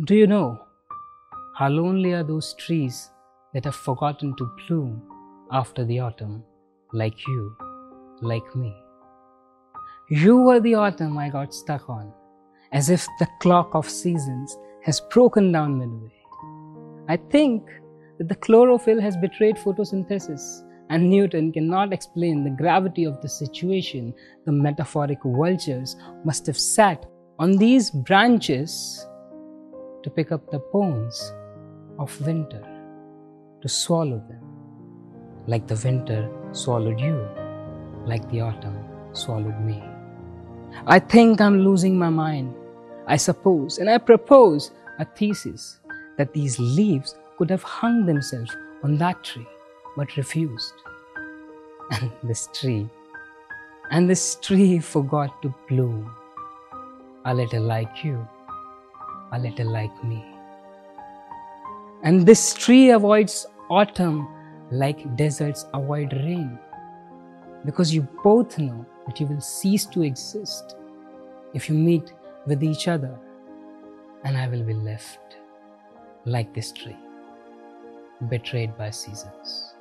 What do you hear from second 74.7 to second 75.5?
left